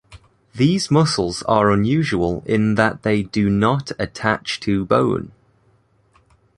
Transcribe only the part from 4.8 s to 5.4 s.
bone.